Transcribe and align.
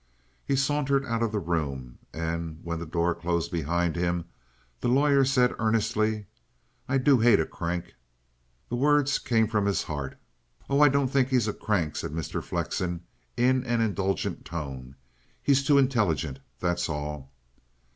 He 0.43 0.55
sauntered 0.55 1.05
out 1.05 1.21
of 1.21 1.31
the 1.31 1.37
room, 1.37 1.99
and 2.11 2.59
when 2.63 2.79
the 2.79 2.87
door 2.87 3.13
closed 3.13 3.51
behind 3.51 3.95
him, 3.95 4.25
the 4.79 4.87
lawyer 4.87 5.23
said 5.23 5.53
earnestly: 5.59 6.25
"I 6.89 6.97
do 6.97 7.19
hate 7.19 7.39
a 7.39 7.45
crank." 7.45 7.93
The 8.69 8.77
words 8.77 9.19
came 9.19 9.47
from 9.47 9.67
his 9.67 9.83
heart. 9.83 10.17
"Oh, 10.67 10.81
I 10.81 10.89
don't 10.89 11.09
think 11.09 11.27
he's 11.29 11.47
a 11.47 11.53
crank," 11.53 11.95
said 11.97 12.13
Mr. 12.13 12.41
Flexen 12.43 13.01
in 13.37 13.63
an 13.65 13.79
indulgent 13.79 14.43
tone. 14.43 14.95
"He's 15.39 15.63
too 15.63 15.77
intelligent; 15.77 16.39
that's 16.59 16.89
all." 16.89 17.31